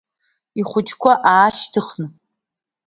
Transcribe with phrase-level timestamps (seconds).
[0.59, 2.07] Ихәыҷқәа аашьҭыхны.